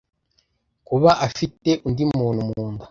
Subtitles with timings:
[0.87, 2.79] kuba afite undi muntu mu nda.